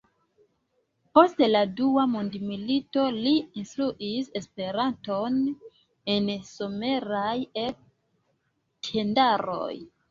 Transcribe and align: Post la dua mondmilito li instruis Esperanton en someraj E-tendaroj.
Post 1.17 1.43
la 1.49 1.59
dua 1.81 2.05
mondmilito 2.13 3.03
li 3.19 3.33
instruis 3.63 4.33
Esperanton 4.41 5.39
en 6.17 6.35
someraj 6.51 7.37
E-tendaroj. 7.69 9.73